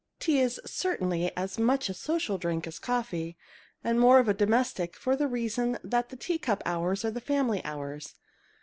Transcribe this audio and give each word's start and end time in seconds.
Tea 0.19 0.39
is 0.39 0.59
certainly 0.65 1.31
as 1.37 1.59
much 1.59 1.87
of 1.87 1.95
a 1.95 1.99
social 1.99 2.39
drink 2.39 2.65
as 2.65 2.79
coffee, 2.79 3.37
and 3.83 3.99
more 3.99 4.17
of 4.17 4.27
a 4.27 4.33
domestic, 4.33 4.95
for 4.95 5.15
the 5.15 5.27
reason 5.27 5.77
that 5.83 6.09
the 6.09 6.15
teacup 6.17 6.63
hours 6.65 7.05
are 7.05 7.11
the 7.11 7.21
family 7.21 7.63
hours. 7.63 8.15